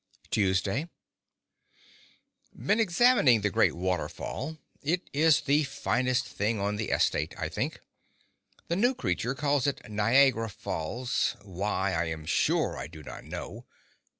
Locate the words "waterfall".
3.75-4.57